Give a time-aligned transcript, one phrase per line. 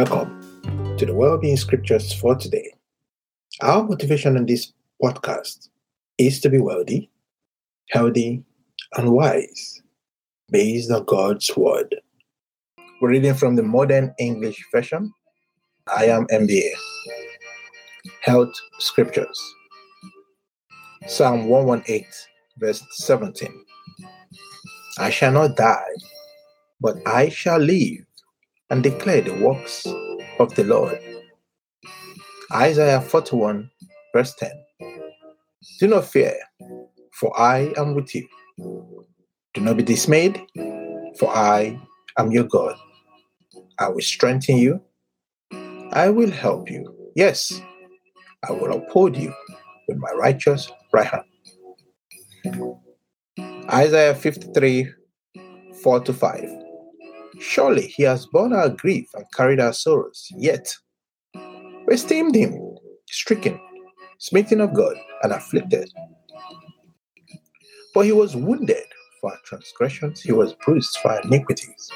[0.00, 2.72] Welcome to the Wellbeing Scriptures for today.
[3.60, 4.72] Our motivation in this
[5.02, 5.68] podcast
[6.16, 7.10] is to be wealthy,
[7.90, 8.42] healthy,
[8.96, 9.82] and wise
[10.50, 11.94] based on God's Word.
[13.02, 15.12] We're reading from the Modern English Version.
[15.94, 16.70] I am MBA.
[18.22, 19.38] Health Scriptures.
[21.08, 22.06] Psalm 118,
[22.56, 23.64] verse 17.
[24.98, 25.94] I shall not die,
[26.80, 28.06] but I shall live
[28.70, 29.86] and declare the works
[30.38, 30.98] of the Lord.
[32.52, 33.70] Isaiah 41,
[34.14, 34.50] verse 10.
[35.80, 36.36] Do not fear,
[37.12, 38.26] for I am with you.
[39.54, 40.40] Do not be dismayed,
[41.18, 41.78] for I
[42.18, 42.76] am your God.
[43.78, 44.80] I will strengthen you.
[45.92, 46.94] I will help you.
[47.16, 47.60] Yes,
[48.48, 49.34] I will uphold you
[49.88, 51.24] with my righteous right hand.
[53.72, 54.88] Isaiah 53,
[55.82, 56.59] 4 to 5.
[57.40, 60.72] Surely he has borne our grief and carried our sorrows, yet
[61.34, 62.76] we esteemed him
[63.08, 63.58] stricken,
[64.18, 65.90] smitten of God, and afflicted.
[67.94, 68.84] But he was wounded
[69.20, 71.90] for our transgressions, he was bruised for our iniquities.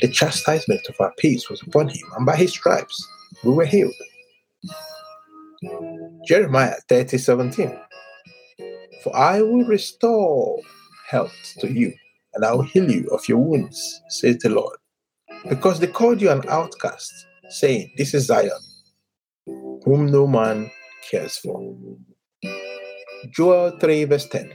[0.00, 3.06] The chastisement of our peace was upon him, and by his stripes
[3.44, 3.92] we were healed.
[6.26, 7.78] Jeremiah 30 17.
[9.02, 10.60] For I will restore
[11.08, 11.92] health to you
[12.36, 14.76] and I will heal you of your wounds, says the Lord.
[15.48, 17.12] Because they called you an outcast,
[17.48, 18.50] saying, This is Zion,
[19.46, 20.70] whom no man
[21.10, 21.74] cares for.
[23.32, 24.52] Joel 3, verse 10.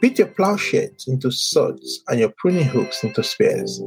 [0.00, 3.80] Beat your plowshares into swords and your pruning hooks into spears.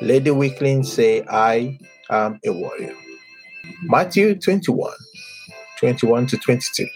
[0.00, 1.78] Let the weakling say, I
[2.10, 2.94] am a warrior.
[3.82, 4.92] Matthew 21,
[5.78, 6.86] 21 to 22.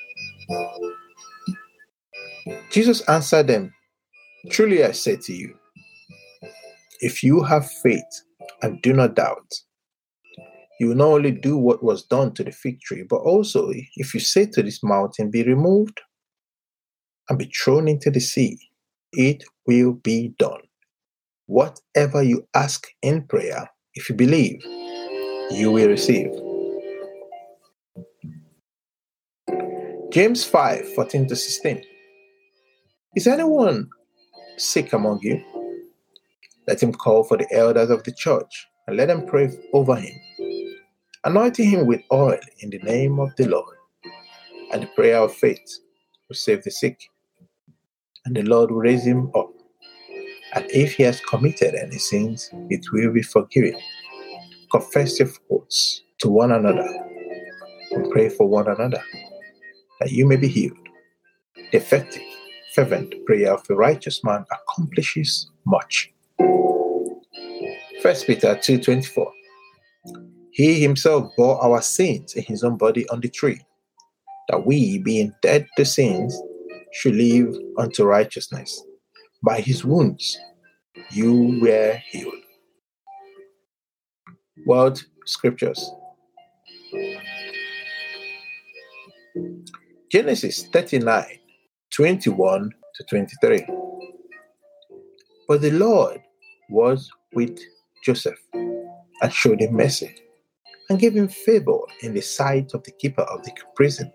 [2.70, 3.74] Jesus answered them,
[4.50, 5.54] Truly I say to you,
[7.00, 8.22] if you have faith
[8.62, 9.52] and do not doubt,
[10.80, 14.14] you will not only do what was done to the fig tree, but also if
[14.14, 16.00] you say to this mountain, Be removed
[17.28, 18.58] and be thrown into the sea,
[19.12, 20.60] it will be done.
[21.46, 24.62] Whatever you ask in prayer, if you believe,
[25.50, 26.30] you will receive.
[30.10, 31.82] James 5 14 to 16.
[33.16, 33.88] Is anyone
[34.58, 35.42] sick among you,
[36.66, 40.14] let him call for the elders of the church and let them pray over him,
[41.24, 43.76] anointing him with oil in the name of the Lord.
[44.72, 45.78] And the prayer of faith
[46.28, 47.00] will save the sick,
[48.26, 49.50] and the Lord will raise him up.
[50.54, 53.78] And if he has committed any sins, it will be forgiven.
[54.70, 56.86] Confess your faults to one another
[57.92, 59.02] and pray for one another
[60.00, 60.76] that you may be healed.
[61.72, 62.22] Effective
[62.74, 66.12] fervent prayer of a righteous man accomplishes much.
[66.38, 69.32] 1 Peter 2:24
[70.52, 73.60] He himself bore our sins in his own body on the tree,
[74.48, 76.40] that we, being dead to sins,
[76.92, 78.82] should live unto righteousness.
[79.42, 80.38] By his wounds
[81.10, 82.34] you were healed.
[84.66, 85.90] Wealth Scriptures
[90.10, 91.38] Genesis 39
[91.98, 93.66] 21 to 23.
[95.48, 96.20] But the Lord
[96.70, 97.58] was with
[98.04, 100.14] Joseph and showed him mercy
[100.88, 104.12] and gave him favor in the sight of the keeper of the prison.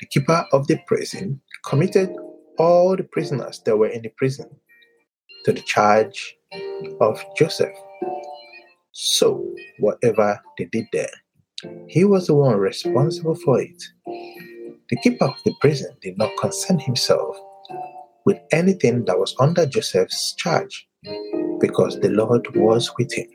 [0.00, 2.14] The keeper of the prison committed
[2.58, 4.50] all the prisoners that were in the prison
[5.46, 6.36] to the charge
[7.00, 7.74] of Joseph.
[8.90, 9.42] So,
[9.78, 11.08] whatever they did there,
[11.88, 13.82] he was the one responsible for it.
[14.92, 17.34] The keeper of the prison did not concern himself
[18.26, 20.86] with anything that was under Joseph's charge
[21.60, 23.28] because the Lord was with him.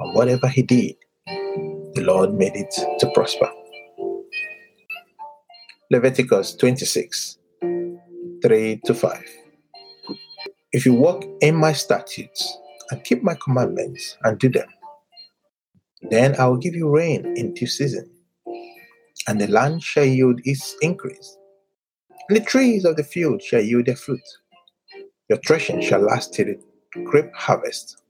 [0.00, 0.96] And whatever he did,
[1.94, 3.48] the Lord made it to prosper.
[5.92, 7.38] Leviticus 26
[8.42, 9.24] 3 to 5.
[10.72, 12.58] If you walk in my statutes
[12.90, 14.66] and keep my commandments and do them,
[16.10, 18.10] then I will give you rain in due season
[19.28, 21.36] and the land shall yield its increase,
[22.28, 24.20] and the trees of the field shall yield their fruit.
[25.28, 26.58] Your threshing shall last till the
[27.04, 28.02] grape harvest,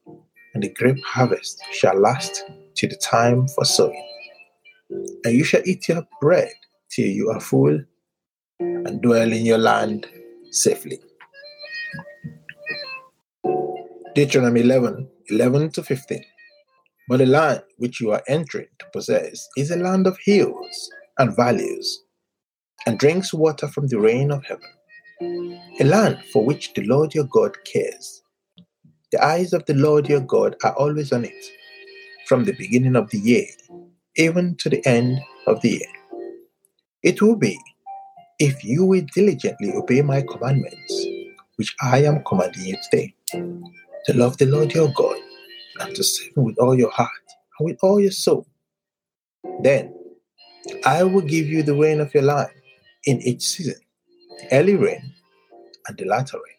[0.55, 2.43] and the grape harvest shall last
[2.75, 4.09] till the time for sowing.
[5.25, 6.53] And you shall eat your bread
[6.91, 7.83] till you are full,
[8.61, 10.07] and dwell in your land
[10.51, 10.99] safely.
[14.15, 16.25] Deuteronomy 11 11 to 15.
[17.09, 21.37] But the land which you are entering to possess is a land of hills and
[21.37, 22.01] valleys,
[22.87, 24.69] and drinks water from the rain of heaven,
[25.81, 28.23] a land for which the Lord your God cares.
[29.13, 31.47] The eyes of the Lord your God are always on it,
[32.27, 33.47] from the beginning of the year
[34.17, 35.89] even to the end of the year.
[37.03, 37.59] It will be
[38.39, 41.07] if you will diligently obey my commandments,
[41.57, 45.17] which I am commanding you today, to love the Lord your God
[45.81, 47.11] and to serve him with all your heart
[47.59, 48.47] and with all your soul.
[49.63, 49.94] Then
[50.85, 52.51] I will give you the rain of your land
[53.05, 53.77] in each season,
[54.53, 55.13] early rain
[55.87, 56.57] and the latter rain,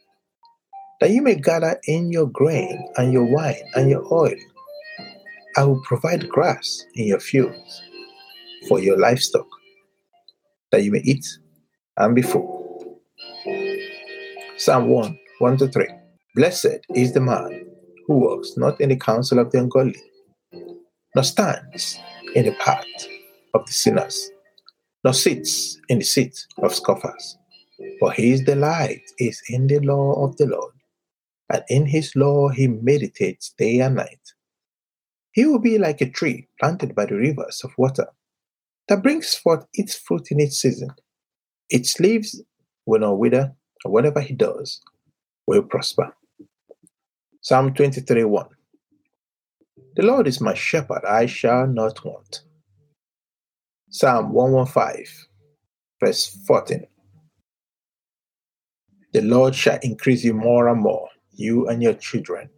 [1.02, 4.36] that you may gather in your grain and your wine and your oil.
[5.58, 7.82] I will provide grass in your fields
[8.68, 9.48] for your livestock,
[10.72, 11.26] that you may eat
[11.98, 13.02] and be full.
[14.58, 15.88] Psalm 1 1 to 3.
[16.36, 17.66] Blessed is the man
[18.08, 20.00] who walks not in the counsel of the ungodly,
[21.16, 21.98] nor stands
[22.36, 22.86] in the path
[23.56, 24.30] of the sinners,
[25.04, 27.38] nor sits in the seat of scoffers.
[28.00, 30.74] For his delight is in the law of the Lord,
[31.52, 34.34] and in his law he meditates day and night.
[35.32, 38.08] He will be like a tree planted by the rivers of water
[38.88, 40.92] that brings forth its fruit in its season.
[41.70, 42.42] Its leaves
[42.86, 43.54] will not wither,
[43.84, 44.82] and whatever he does
[45.48, 46.16] will prosper.
[47.42, 48.46] Psalm 23 1.
[49.96, 52.44] The Lord is my shepherd, I shall not want.
[53.98, 55.06] Psalm 115,
[56.04, 56.86] verse 14.
[59.14, 62.50] The Lord shall increase you more and more, you and your children.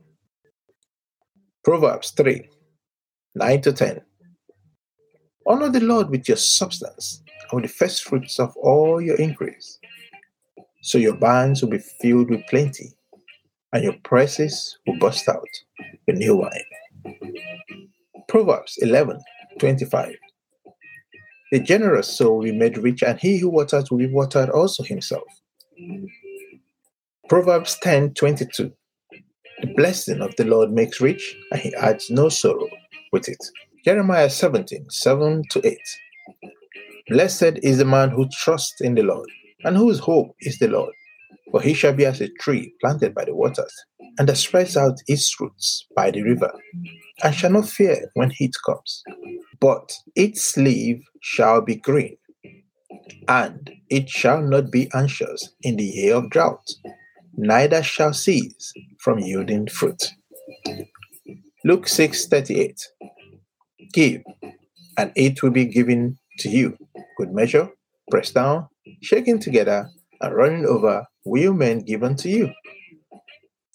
[1.63, 2.49] Proverbs 3
[3.35, 4.01] 9 to 10.
[5.45, 9.77] Honor the Lord with your substance and with the first fruits of all your increase.
[10.81, 12.93] So your barns will be filled with plenty,
[13.73, 15.45] and your presses will burst out
[16.07, 17.19] with new wine.
[18.27, 19.21] Proverbs 11
[19.59, 20.15] 25.
[21.51, 24.83] The generous soul will be made rich, and he who waters will be watered also
[24.83, 25.23] himself.
[27.29, 28.71] Proverbs 10 22.
[29.61, 32.67] The blessing of the Lord makes rich, and he adds no sorrow
[33.11, 33.43] with it.
[33.85, 35.77] Jeremiah 17 7 to 8.
[37.09, 39.29] Blessed is the man who trusts in the Lord,
[39.63, 40.93] and whose hope is the Lord.
[41.51, 43.73] For he shall be as a tree planted by the waters,
[44.17, 46.51] and that spreads out its roots by the river,
[47.23, 49.03] and shall not fear when heat comes.
[49.59, 52.17] But its leaf shall be green,
[53.27, 56.65] and it shall not be anxious in the year of drought,
[57.33, 60.13] neither shall cease from yielding fruit.
[61.63, 62.79] Luke 6:38
[63.93, 64.21] Give,
[64.97, 66.77] and it will be given to you.
[67.17, 67.69] Good measure,
[68.11, 68.67] pressed down,
[69.01, 69.89] shaken together,
[70.21, 72.51] and running over, will men give unto you.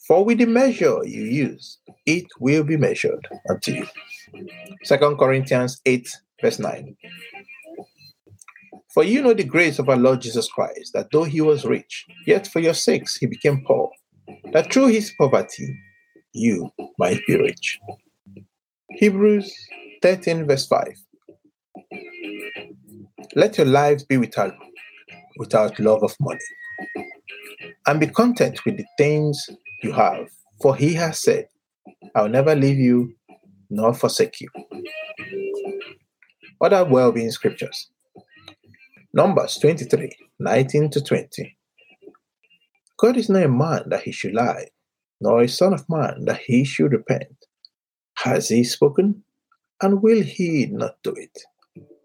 [0.06, 3.87] For with the measure you use, it will be measured unto you.
[4.85, 6.09] 2 Corinthians 8,
[6.41, 6.97] verse 9.
[8.93, 12.06] For you know the grace of our Lord Jesus Christ, that though he was rich,
[12.27, 13.91] yet for your sakes he became poor,
[14.53, 15.79] that through his poverty
[16.35, 17.79] you might be rich.
[18.91, 19.55] Hebrews
[20.03, 20.88] 13, verse 5.
[23.35, 24.53] Let your lives be without,
[25.37, 26.40] without love of money,
[27.87, 29.49] and be content with the things
[29.82, 30.29] you have,
[30.61, 31.49] for he has said,
[32.14, 33.14] I will never leave you
[33.70, 34.49] nor forsake you.
[36.61, 37.90] Other well being scriptures
[39.14, 41.58] Numbers 23 19 to 20.
[42.99, 44.68] God is not a man that he should lie,
[45.21, 47.37] nor a son of man that he should repent.
[48.14, 49.23] Has he spoken,
[49.83, 51.42] and will he not do it?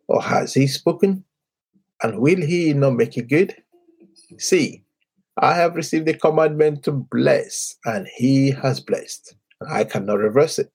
[0.10, 1.24] Or has he spoken,
[2.04, 3.56] and will he not make it good?
[4.38, 4.84] See,
[5.40, 9.36] I have received the commandment to bless, and he has blessed.
[9.62, 10.72] And I cannot reverse it.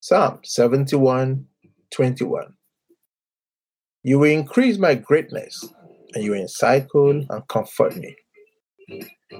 [0.00, 1.46] Psalm 71
[1.90, 2.54] 21.
[4.02, 5.68] You will increase my greatness,
[6.14, 8.14] and you will encircle and comfort me.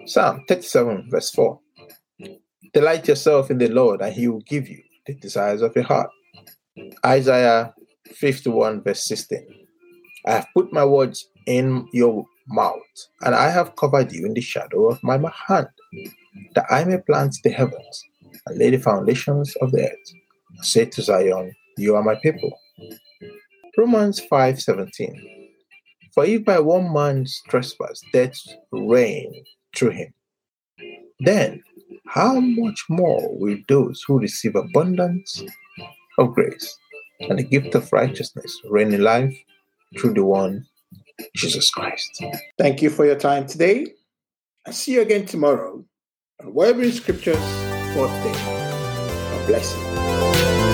[0.07, 1.61] Psalm 37, verse 4.
[2.73, 6.11] Delight yourself in the Lord, and he will give you the desires of your heart.
[7.05, 7.75] Isaiah
[8.07, 9.66] 51, verse 16.
[10.27, 12.83] I have put my words in your mouth,
[13.23, 15.17] and I have covered you in the shadow of my
[15.47, 15.69] hand,
[16.55, 18.05] that I may plant the heavens
[18.47, 20.13] and lay the foundations of the earth.
[20.61, 22.53] I Say to Zion, You are my people.
[23.77, 25.15] Romans 5:17.
[26.13, 28.41] For if by one man's trespass death
[28.73, 29.35] reigned
[29.77, 30.15] through him,
[31.21, 31.63] then
[32.07, 35.43] how much more will those who receive abundance
[36.19, 36.79] of grace
[37.21, 39.37] and the gift of righteousness reign in life
[39.99, 40.67] through the one
[41.35, 42.23] Jesus Christ?
[42.59, 43.87] Thank you for your time today.
[44.67, 45.85] I'll see you again tomorrow
[46.41, 46.53] on
[46.83, 47.37] in Scriptures,
[47.95, 48.33] fourth day.
[48.33, 50.66] God bless you.